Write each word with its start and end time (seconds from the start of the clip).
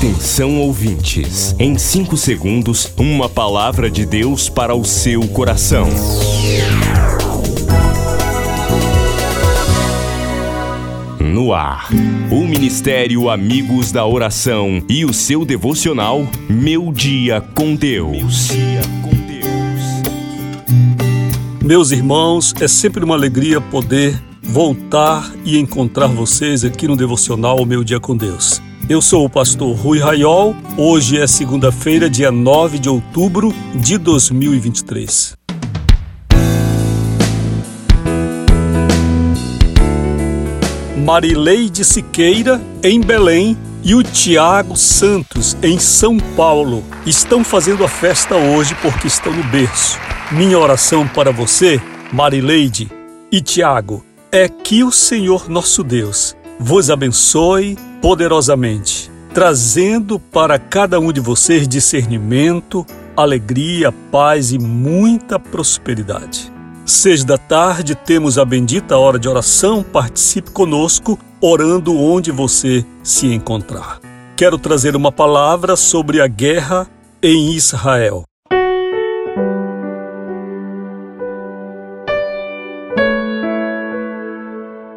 Atenção 0.00 0.58
ouvintes, 0.58 1.54
em 1.58 1.76
5 1.76 2.16
segundos, 2.16 2.90
uma 2.96 3.28
palavra 3.28 3.90
de 3.90 4.06
Deus 4.06 4.48
para 4.48 4.74
o 4.74 4.82
seu 4.82 5.28
coração. 5.28 5.86
No 11.20 11.52
ar, 11.52 11.90
o 12.30 12.46
Ministério 12.46 13.28
Amigos 13.28 13.92
da 13.92 14.06
Oração 14.06 14.82
e 14.88 15.04
o 15.04 15.12
seu 15.12 15.44
devocional 15.44 16.26
Meu 16.48 16.90
Dia 16.94 17.42
com 17.54 17.74
Deus. 17.74 18.48
Meus 21.62 21.90
irmãos, 21.90 22.54
é 22.58 22.66
sempre 22.66 23.04
uma 23.04 23.16
alegria 23.16 23.60
poder 23.60 24.18
voltar 24.42 25.30
e 25.44 25.58
encontrar 25.58 26.06
vocês 26.06 26.64
aqui 26.64 26.88
no 26.88 26.96
devocional 26.96 27.66
Meu 27.66 27.84
Dia 27.84 28.00
com 28.00 28.16
Deus. 28.16 28.62
Eu 28.90 29.00
sou 29.00 29.24
o 29.24 29.30
pastor 29.30 29.72
Rui 29.76 30.00
Raiol. 30.00 30.52
Hoje 30.76 31.16
é 31.16 31.24
segunda-feira, 31.24 32.10
dia 32.10 32.32
9 32.32 32.76
de 32.76 32.88
outubro 32.88 33.54
de 33.72 33.96
2023. 33.96 35.36
Marileide 41.04 41.84
Siqueira, 41.84 42.60
em 42.82 43.00
Belém, 43.00 43.56
e 43.84 43.94
o 43.94 44.02
Tiago 44.02 44.76
Santos, 44.76 45.56
em 45.62 45.78
São 45.78 46.18
Paulo, 46.36 46.82
estão 47.06 47.44
fazendo 47.44 47.84
a 47.84 47.88
festa 47.88 48.34
hoje 48.34 48.74
porque 48.82 49.06
estão 49.06 49.32
no 49.32 49.44
berço. 49.44 50.00
Minha 50.32 50.58
oração 50.58 51.06
para 51.06 51.30
você, 51.30 51.80
Marileide 52.12 52.90
e 53.30 53.40
Tiago, 53.40 54.04
é 54.32 54.48
que 54.48 54.82
o 54.82 54.90
Senhor 54.90 55.48
nosso 55.48 55.84
Deus 55.84 56.34
vos 56.58 56.90
abençoe 56.90 57.78
poderosamente, 58.00 59.10
trazendo 59.32 60.18
para 60.18 60.58
cada 60.58 60.98
um 60.98 61.12
de 61.12 61.20
vocês 61.20 61.68
discernimento, 61.68 62.86
alegria, 63.16 63.92
paz 63.92 64.52
e 64.52 64.58
muita 64.58 65.38
prosperidade. 65.38 66.52
Seis 66.84 67.24
da 67.24 67.38
tarde 67.38 67.94
temos 67.94 68.38
a 68.38 68.44
bendita 68.44 68.96
hora 68.96 69.18
de 69.18 69.28
oração. 69.28 69.82
Participe 69.82 70.50
conosco, 70.50 71.18
orando 71.40 71.96
onde 71.96 72.32
você 72.32 72.84
se 73.02 73.26
encontrar. 73.32 74.00
Quero 74.36 74.58
trazer 74.58 74.96
uma 74.96 75.12
palavra 75.12 75.76
sobre 75.76 76.20
a 76.20 76.26
guerra 76.26 76.88
em 77.22 77.52
Israel. 77.52 78.24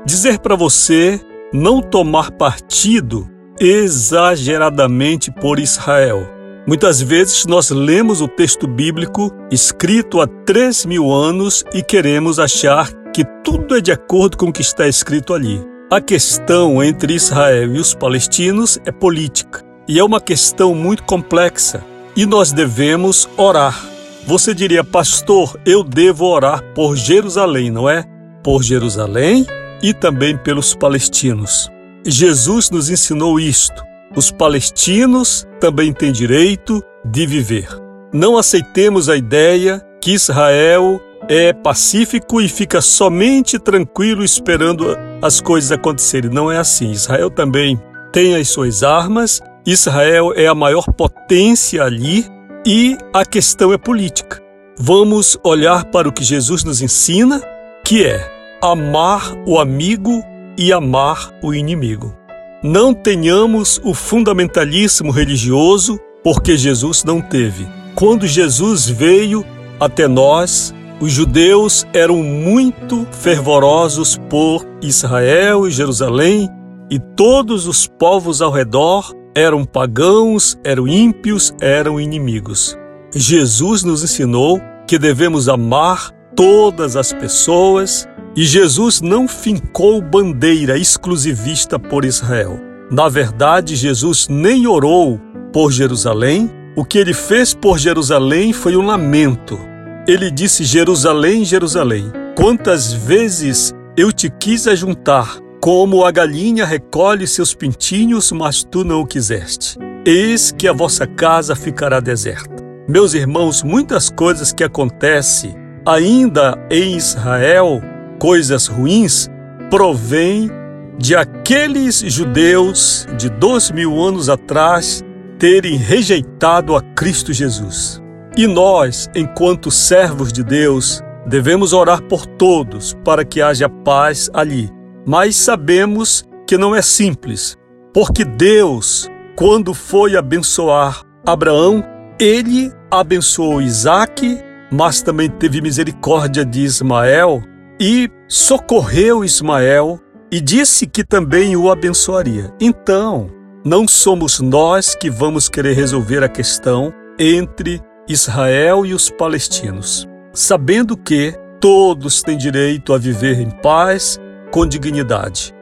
Dizer 0.06 0.40
para 0.40 0.56
você 0.56 1.22
não 1.54 1.82
tomar 1.82 2.32
partido 2.32 3.30
exageradamente 3.60 5.32
por 5.32 5.60
Israel. 5.60 6.28
Muitas 6.66 7.00
vezes 7.00 7.46
nós 7.46 7.70
lemos 7.70 8.22
o 8.22 8.28
texto 8.28 8.66
bíblico 8.66 9.32
escrito 9.52 10.20
há 10.20 10.28
três 10.46 10.86
mil 10.86 11.12
anos 11.12 11.64
e 11.74 11.84
queremos 11.84 12.40
achar 12.40 12.92
que 13.14 13.24
tudo 13.44 13.78
é 13.78 13.82
de 13.82 13.92
acordo 13.92 14.38
com 14.38 14.48
o 14.48 14.54
que 14.54 14.62
está 14.62 14.88
escrito 14.88 15.34
ali. 15.34 15.64
A 15.92 16.02
questão 16.02 16.84
entre 16.84 17.14
Israel 17.14 17.76
e 17.76 17.80
os 17.80 17.94
palestinos 17.94 18.80
é 18.86 18.92
política 18.92 19.62
e 19.88 20.00
é 20.00 20.04
uma 20.04 20.20
questão 20.20 20.74
muito 20.74 21.04
complexa 21.04 21.84
e 22.16 22.26
nós 22.26 22.52
devemos 22.52 23.30
orar. 23.38 23.80
Você 24.26 24.56
diria, 24.56 24.84
pastor, 24.84 25.60
eu 25.66 25.84
devo 25.84 26.26
orar 26.26 26.64
por 26.74 26.96
Jerusalém, 26.96 27.70
não 27.70 27.88
é? 27.88 28.06
Por 28.42 28.64
Jerusalém 28.64 29.46
e 29.84 29.94
também 29.94 30.38
pelos 30.38 30.74
palestinos. 30.74 31.70
Jesus 32.06 32.72
nos 32.72 32.90
ensinou 32.90 33.38
isto. 33.40 33.84
Os 34.16 34.32
palestinos 34.32 35.46
também 35.60 35.92
têm 35.92 36.12
direito 36.12 36.82
de 37.04 37.28
viver. 37.28 37.68
Não 38.14 38.38
aceitemos 38.38 39.10
a 39.10 39.18
ideia 39.18 39.82
que 40.00 40.12
Israel 40.12 41.02
é 41.28 41.52
pacífico 41.52 42.42
e 42.42 42.48
fica 42.48 42.82
somente 42.82 43.60
tranquilo 43.60 44.24
esperando 44.24 44.98
as 45.22 45.42
coisas 45.42 45.72
acontecerem. 45.72 46.32
Não 46.32 46.52
é 46.52 46.58
assim. 46.58 46.92
Israel 46.92 47.30
também 47.30 47.82
tem 48.12 48.36
as 48.36 48.50
suas 48.50 48.84
armas, 48.84 49.42
Israel 49.66 50.34
é 50.36 50.48
a 50.48 50.56
maior 50.56 50.86
potência 50.94 51.84
ali 51.84 52.26
e 52.66 52.98
a 53.14 53.26
questão 53.26 53.74
é 53.74 53.78
política. 53.78 54.42
Vamos 54.78 55.38
olhar 55.44 55.86
para 55.86 56.08
o 56.08 56.12
que 56.12 56.24
Jesus 56.24 56.64
nos 56.64 56.82
ensina, 56.82 57.42
que 57.84 58.06
é 58.06 58.33
amar 58.64 59.36
o 59.46 59.60
amigo 59.60 60.24
e 60.58 60.72
amar 60.72 61.34
o 61.42 61.54
inimigo. 61.54 62.16
Não 62.64 62.94
tenhamos 62.94 63.82
o 63.84 63.94
fundamentalismo 63.94 65.12
religioso, 65.12 66.00
porque 66.24 66.56
Jesus 66.56 67.04
não 67.04 67.20
teve. 67.20 67.68
Quando 67.94 68.26
Jesus 68.26 68.88
veio 68.88 69.46
até 69.78 70.08
nós, 70.08 70.74
os 71.02 71.12
judeus 71.12 71.86
eram 71.94 72.24
muito 72.24 73.06
fervorosos 73.12 74.18
por 74.30 74.66
Israel 74.82 75.68
e 75.68 75.72
Jerusalém, 75.72 76.50
e 76.90 76.98
todos 77.18 77.68
os 77.68 77.86
povos 77.86 78.42
ao 78.42 78.50
redor 78.50 79.14
eram 79.36 79.66
pagãos, 79.66 80.58
eram 80.64 80.88
ímpios, 80.88 81.54
eram 81.60 82.00
inimigos. 82.00 82.78
Jesus 83.14 83.84
nos 83.84 84.06
ensinou 84.06 84.62
que 84.88 84.98
devemos 84.98 85.50
amar 85.50 86.12
todas 86.34 86.96
as 86.96 87.12
pessoas 87.12 88.08
e 88.36 88.44
Jesus 88.44 89.00
não 89.00 89.28
fincou 89.28 90.02
bandeira 90.02 90.78
exclusivista 90.78 91.78
por 91.78 92.04
Israel. 92.04 92.60
Na 92.92 93.08
verdade, 93.08 93.76
Jesus 93.76 94.28
nem 94.28 94.66
orou 94.66 95.20
por 95.52 95.72
Jerusalém. 95.72 96.50
O 96.76 96.84
que 96.84 96.98
ele 96.98 97.14
fez 97.14 97.54
por 97.54 97.78
Jerusalém 97.78 98.52
foi 98.52 98.76
um 98.76 98.86
lamento. 98.86 99.60
Ele 100.08 100.32
disse: 100.32 100.64
Jerusalém, 100.64 101.46
Jerusalém, 101.46 102.12
quantas 102.36 102.92
vezes 102.92 103.72
eu 103.96 104.12
te 104.12 104.30
quis 104.30 104.68
ajuntar, 104.68 105.38
como 105.62 106.04
a 106.04 106.12
galinha 106.12 106.66
recolhe 106.66 107.28
seus 107.28 107.54
pintinhos, 107.54 108.32
mas 108.32 108.64
tu 108.64 108.84
não 108.84 109.02
o 109.02 109.08
quiseste. 109.08 109.78
Eis 110.06 110.52
que 110.52 110.68
a 110.68 110.74
vossa 110.74 111.06
casa 111.06 111.56
ficará 111.56 112.00
deserta. 112.00 112.64
Meus 112.90 113.14
irmãos, 113.14 113.64
muitas 113.64 114.10
coisas 114.10 114.52
que 114.52 114.64
acontecem 114.64 115.56
ainda 115.86 116.58
em 116.70 116.98
Israel 116.98 117.82
coisas 118.24 118.68
ruins 118.68 119.30
provém 119.70 120.50
de 120.98 121.14
aqueles 121.14 122.00
judeus 122.00 123.06
de 123.18 123.30
dois 123.30 123.70
mil 123.70 124.02
anos 124.02 124.30
atrás 124.30 125.04
terem 125.38 125.76
rejeitado 125.76 126.74
a 126.74 126.82
Cristo 126.82 127.34
Jesus. 127.34 128.02
E 128.38 128.48
nós, 128.48 129.10
enquanto 129.14 129.70
servos 129.70 130.32
de 130.32 130.42
Deus, 130.42 131.02
devemos 131.28 131.74
orar 131.74 132.02
por 132.04 132.26
todos 132.26 132.96
para 133.04 133.26
que 133.26 133.42
haja 133.42 133.68
paz 133.68 134.30
ali. 134.34 134.70
Mas 135.06 135.36
sabemos 135.36 136.24
que 136.48 136.58
não 136.58 136.74
é 136.74 136.82
simples, 136.82 137.58
porque 137.94 138.24
Deus, 138.24 139.10
quando 139.36 139.74
foi 139.74 140.16
abençoar 140.16 141.02
Abraão, 141.26 141.84
ele 142.18 142.72
abençoou 142.90 143.62
Isaque, 143.62 144.40
mas 144.72 145.02
também 145.02 145.30
teve 145.30 145.60
misericórdia 145.60 146.46
de 146.46 146.62
Ismael 146.62 147.44
e 147.80 148.10
socorreu 148.28 149.24
Ismael 149.24 150.00
e 150.32 150.40
disse 150.42 150.88
que 150.88 151.04
também 151.04 151.56
o 151.56 151.72
abençoaria. 151.72 152.52
Então, 152.60 153.28
não 153.64 153.88
somos 153.88 154.40
nós 154.40 154.96
que 154.96 155.10
vamos 155.10 155.48
querer 155.48 155.74
resolver 155.74 156.24
a 156.24 156.30
questão 156.30 156.94
entre 157.20 157.82
Israel 158.08 158.86
e 158.86 158.94
os 158.94 159.10
palestinos, 159.10 160.08
sabendo 160.34 160.98
que 160.98 161.34
todos 161.60 162.22
têm 162.22 162.38
direito 162.38 162.94
a 162.94 162.98
viver 162.98 163.40
em 163.40 163.50
paz, 163.50 164.20
com 164.52 164.68
dignidade. 164.68 165.54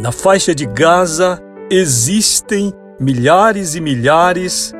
Na 0.00 0.10
faixa 0.10 0.54
de 0.54 0.66
Gaza 0.66 1.40
existem 1.70 2.72
milhares 2.98 3.74
e 3.74 3.80
milhares 3.80 4.72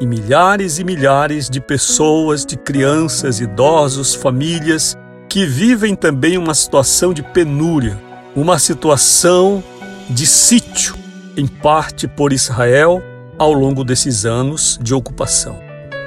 e 0.00 0.06
milhares 0.06 0.78
e 0.78 0.84
milhares 0.84 1.50
de 1.50 1.60
pessoas, 1.60 2.46
de 2.46 2.56
crianças, 2.56 3.40
idosos, 3.40 4.14
famílias 4.14 4.96
que 5.30 5.46
vivem 5.46 5.94
também 5.94 6.36
uma 6.36 6.52
situação 6.52 7.14
de 7.14 7.22
penúria, 7.22 7.96
uma 8.34 8.58
situação 8.58 9.62
de 10.10 10.26
sítio, 10.26 10.96
em 11.36 11.46
parte 11.46 12.08
por 12.08 12.32
Israel, 12.32 13.00
ao 13.38 13.52
longo 13.52 13.84
desses 13.84 14.26
anos 14.26 14.76
de 14.82 14.92
ocupação. 14.92 15.56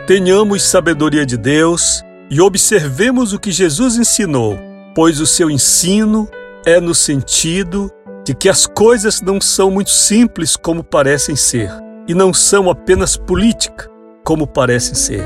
Tenhamos 0.05 0.63
sabedoria 0.63 1.25
de 1.25 1.37
Deus 1.37 2.03
e 2.29 2.41
observemos 2.41 3.31
o 3.31 3.39
que 3.39 3.49
Jesus 3.49 3.95
ensinou, 3.95 4.59
pois 4.93 5.21
o 5.21 5.25
seu 5.25 5.49
ensino 5.49 6.27
é 6.65 6.81
no 6.81 6.93
sentido 6.93 7.89
de 8.25 8.35
que 8.35 8.49
as 8.49 8.67
coisas 8.67 9.21
não 9.21 9.39
são 9.39 9.71
muito 9.71 9.91
simples 9.91 10.57
como 10.57 10.83
parecem 10.83 11.37
ser, 11.37 11.71
e 12.09 12.13
não 12.13 12.33
são 12.33 12.69
apenas 12.69 13.15
política 13.15 13.89
como 14.25 14.45
parecem 14.45 14.95
ser. 14.95 15.23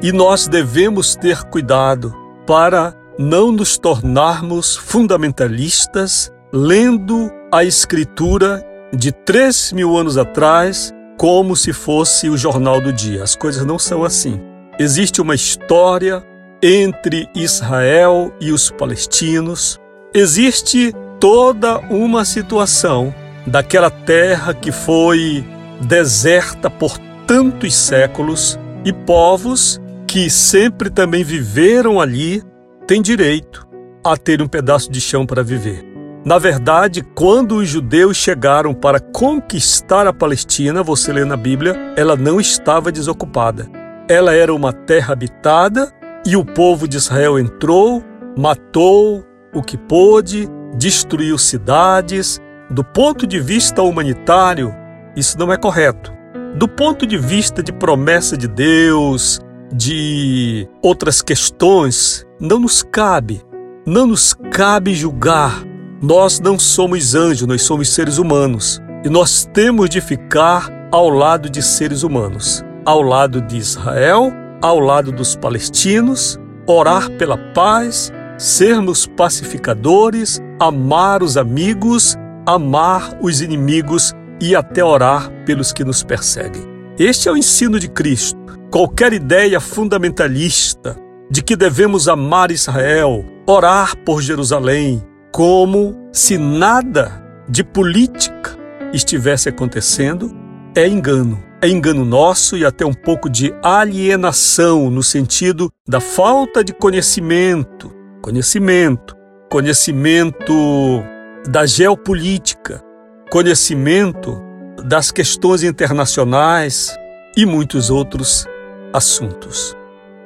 E 0.00 0.12
nós 0.12 0.46
devemos 0.46 1.16
ter 1.16 1.42
cuidado 1.42 2.14
para 2.46 2.99
não 3.20 3.52
nos 3.52 3.76
tornarmos 3.76 4.76
fundamentalistas 4.76 6.32
lendo 6.50 7.30
a 7.52 7.62
Escritura 7.62 8.64
de 8.94 9.12
três 9.12 9.74
mil 9.74 9.94
anos 9.94 10.16
atrás 10.16 10.90
como 11.18 11.54
se 11.54 11.70
fosse 11.70 12.30
o 12.30 12.36
jornal 12.38 12.80
do 12.80 12.90
dia. 12.90 13.22
As 13.22 13.36
coisas 13.36 13.66
não 13.66 13.78
são 13.78 14.04
assim. 14.04 14.40
Existe 14.78 15.20
uma 15.20 15.34
história 15.34 16.24
entre 16.62 17.28
Israel 17.34 18.32
e 18.40 18.52
os 18.52 18.70
palestinos. 18.70 19.78
Existe 20.14 20.94
toda 21.20 21.78
uma 21.90 22.24
situação 22.24 23.14
daquela 23.46 23.90
terra 23.90 24.54
que 24.54 24.72
foi 24.72 25.44
deserta 25.82 26.70
por 26.70 26.96
tantos 27.26 27.74
séculos 27.74 28.58
e 28.82 28.94
povos 28.94 29.78
que 30.06 30.30
sempre 30.30 30.88
também 30.88 31.22
viveram 31.22 32.00
ali 32.00 32.42
têm 32.90 33.00
direito 33.00 33.68
a 34.02 34.16
ter 34.16 34.42
um 34.42 34.48
pedaço 34.48 34.90
de 34.90 35.00
chão 35.00 35.24
para 35.24 35.44
viver. 35.44 35.86
Na 36.24 36.38
verdade, 36.38 37.02
quando 37.14 37.58
os 37.58 37.68
judeus 37.68 38.16
chegaram 38.16 38.74
para 38.74 38.98
conquistar 38.98 40.08
a 40.08 40.12
Palestina, 40.12 40.82
você 40.82 41.12
lê 41.12 41.24
na 41.24 41.36
Bíblia, 41.36 41.76
ela 41.96 42.16
não 42.16 42.40
estava 42.40 42.90
desocupada. 42.90 43.68
Ela 44.08 44.34
era 44.34 44.52
uma 44.52 44.72
terra 44.72 45.12
habitada 45.12 45.92
e 46.26 46.36
o 46.36 46.44
povo 46.44 46.88
de 46.88 46.96
Israel 46.96 47.38
entrou, 47.38 48.02
matou 48.36 49.24
o 49.54 49.62
que 49.62 49.78
pôde, 49.78 50.48
destruiu 50.76 51.38
cidades. 51.38 52.40
Do 52.68 52.82
ponto 52.82 53.24
de 53.24 53.38
vista 53.38 53.82
humanitário, 53.82 54.74
isso 55.14 55.38
não 55.38 55.52
é 55.52 55.56
correto. 55.56 56.12
Do 56.56 56.66
ponto 56.66 57.06
de 57.06 57.16
vista 57.16 57.62
de 57.62 57.72
promessa 57.72 58.36
de 58.36 58.48
Deus, 58.48 59.38
de 59.72 60.68
outras 60.82 61.22
questões, 61.22 62.26
não 62.40 62.58
nos 62.58 62.82
cabe, 62.82 63.42
não 63.86 64.06
nos 64.06 64.32
cabe 64.50 64.94
julgar. 64.94 65.62
Nós 66.02 66.40
não 66.40 66.58
somos 66.58 67.14
anjos, 67.14 67.46
nós 67.46 67.62
somos 67.62 67.90
seres 67.92 68.16
humanos. 68.16 68.80
E 69.04 69.10
nós 69.10 69.46
temos 69.52 69.90
de 69.90 70.00
ficar 70.00 70.70
ao 70.90 71.10
lado 71.10 71.50
de 71.50 71.62
seres 71.62 72.02
humanos, 72.02 72.64
ao 72.86 73.02
lado 73.02 73.42
de 73.42 73.58
Israel, 73.58 74.32
ao 74.62 74.80
lado 74.80 75.12
dos 75.12 75.36
palestinos, 75.36 76.38
orar 76.66 77.10
pela 77.12 77.36
paz, 77.52 78.10
sermos 78.38 79.06
pacificadores, 79.06 80.40
amar 80.58 81.22
os 81.22 81.36
amigos, 81.36 82.16
amar 82.46 83.18
os 83.20 83.42
inimigos 83.42 84.14
e 84.40 84.56
até 84.56 84.82
orar 84.82 85.30
pelos 85.44 85.72
que 85.72 85.84
nos 85.84 86.02
perseguem. 86.02 86.62
Este 86.98 87.28
é 87.28 87.32
o 87.32 87.36
ensino 87.36 87.78
de 87.78 87.88
Cristo. 87.88 88.38
Qualquer 88.70 89.12
ideia 89.12 89.60
fundamentalista 89.60 90.96
de 91.30 91.42
que 91.42 91.54
devemos 91.54 92.08
amar 92.08 92.50
Israel, 92.50 93.24
orar 93.46 93.96
por 93.98 94.20
Jerusalém, 94.20 95.02
como 95.32 95.96
se 96.12 96.36
nada 96.36 97.22
de 97.48 97.62
política 97.62 98.58
estivesse 98.92 99.48
acontecendo, 99.48 100.34
é 100.74 100.88
engano. 100.88 101.42
É 101.62 101.68
engano 101.68 102.06
nosso 102.06 102.56
e 102.56 102.64
até 102.64 102.86
um 102.86 102.94
pouco 102.94 103.28
de 103.28 103.54
alienação 103.62 104.90
no 104.90 105.02
sentido 105.02 105.70
da 105.86 106.00
falta 106.00 106.64
de 106.64 106.72
conhecimento. 106.72 107.94
Conhecimento. 108.22 109.14
Conhecimento 109.50 111.02
da 111.48 111.66
geopolítica, 111.66 112.82
conhecimento 113.30 114.40
das 114.84 115.10
questões 115.10 115.62
internacionais 115.62 116.96
e 117.36 117.44
muitos 117.44 117.90
outros 117.90 118.46
assuntos. 118.92 119.76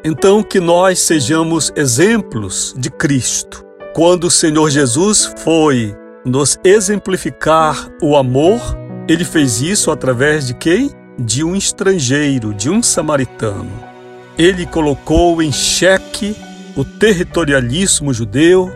Então, 0.05 0.43
que 0.43 0.61
nós 0.61 0.99
sejamos 0.99 1.73
exemplos 1.75 2.75
de 2.77 2.91
Cristo. 2.91 3.65
Quando 3.95 4.25
o 4.25 4.31
Senhor 4.31 4.69
Jesus 4.69 5.33
foi 5.39 5.97
nos 6.27 6.59
exemplificar 6.63 7.89
o 8.03 8.15
amor, 8.15 8.61
ele 9.09 9.25
fez 9.25 9.63
isso 9.63 9.91
através 9.91 10.47
de 10.47 10.55
quem? 10.55 10.91
De 11.19 11.43
um 11.43 11.57
estrangeiro, 11.57 12.53
de 12.53 12.69
um 12.69 12.83
samaritano. 12.83 13.73
Ele 14.37 14.67
colocou 14.67 15.41
em 15.41 15.51
xeque 15.51 16.37
o 16.77 16.85
territorialismo 16.85 18.13
judeu, 18.13 18.71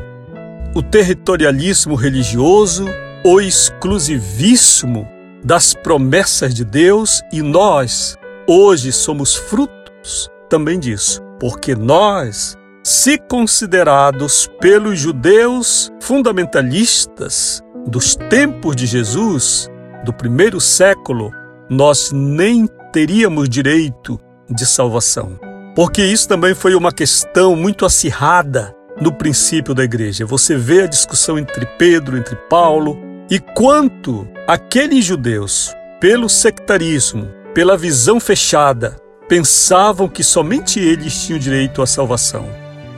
o 0.74 0.82
territorialismo 0.82 1.94
religioso 1.94 2.86
o 3.24 3.40
exclusivíssimo 3.40 5.08
das 5.44 5.74
promessas 5.74 6.54
de 6.54 6.64
Deus 6.64 7.22
e 7.32 7.42
nós 7.42 8.16
hoje 8.46 8.92
somos 8.92 9.34
frutos 9.34 10.30
também 10.48 10.78
disso, 10.78 11.22
porque 11.38 11.74
nós, 11.74 12.56
se 12.82 13.18
considerados 13.18 14.48
pelos 14.60 14.98
judeus 14.98 15.90
fundamentalistas 16.00 17.62
dos 17.86 18.16
tempos 18.16 18.74
de 18.76 18.86
Jesus, 18.86 19.68
do 20.04 20.12
primeiro 20.12 20.60
século, 20.60 21.30
nós 21.68 22.10
nem 22.12 22.66
teríamos 22.92 23.48
direito 23.48 24.18
de 24.48 24.64
salvação. 24.64 25.38
Porque 25.74 26.02
isso 26.02 26.26
também 26.26 26.54
foi 26.54 26.74
uma 26.74 26.90
questão 26.90 27.54
muito 27.54 27.84
acirrada 27.84 28.74
no 29.00 29.12
princípio 29.12 29.74
da 29.74 29.84
igreja. 29.84 30.26
Você 30.26 30.56
vê 30.56 30.82
a 30.82 30.86
discussão 30.86 31.38
entre 31.38 31.64
Pedro, 31.78 32.16
entre 32.16 32.34
Paulo, 32.48 32.98
e 33.30 33.38
quanto 33.38 34.26
aqueles 34.46 35.04
judeus, 35.04 35.72
pelo 36.00 36.28
sectarismo, 36.28 37.28
pela 37.54 37.76
visão 37.76 38.18
fechada, 38.18 38.96
pensavam 39.28 40.08
que 40.08 40.24
somente 40.24 40.80
eles 40.80 41.22
tinham 41.22 41.38
direito 41.38 41.82
à 41.82 41.86
salvação. 41.86 42.46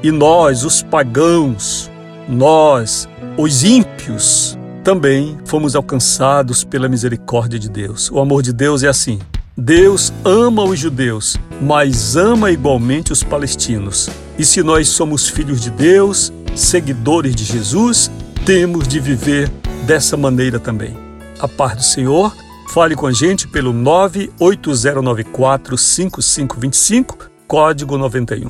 E 0.03 0.11
nós, 0.11 0.65
os 0.65 0.83
pagãos, 0.83 1.91
nós, 2.29 3.09
os 3.37 3.65
ímpios, 3.65 4.57
também 4.85 5.37
fomos 5.45 5.75
alcançados 5.75 6.65
pela 6.65 6.89
misericórdia 6.89 7.59
de 7.59 7.69
Deus. 7.69 8.11
O 8.11 8.21
amor 8.21 8.43
de 8.43 8.53
Deus 8.53 8.83
é 8.83 8.89
assim. 8.89 9.19
Deus 9.57 10.13
ama 10.25 10.63
os 10.65 10.79
judeus, 10.79 11.37
mas 11.61 12.17
ama 12.17 12.51
igualmente 12.51 13.13
os 13.13 13.23
palestinos. 13.23 14.09
E 14.39 14.45
se 14.45 14.63
nós 14.63 14.89
somos 14.89 15.29
filhos 15.29 15.61
de 15.61 15.71
Deus, 15.71 16.33
seguidores 16.55 17.35
de 17.35 17.45
Jesus, 17.45 18.11
temos 18.47 18.89
de 18.89 19.01
viver 19.01 19.51
dessa 19.87 20.17
maneira 20.17 20.59
também. 20.59 20.97
A 21.39 21.49
paz 21.49 21.77
do 21.77 21.83
Senhor, 21.83 22.35
fale 22.71 22.95
com 22.95 23.07
a 23.07 23.13
gente 23.13 23.49
pelo 23.49 23.73
98094 23.73 25.77
5525, 25.77 27.19
código 27.47 27.99
91. 27.99 28.49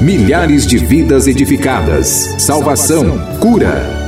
Milhares 0.00 0.66
de 0.66 0.76
vidas 0.76 1.26
edificadas, 1.26 2.34
salvação, 2.38 3.18
cura. 3.40 4.07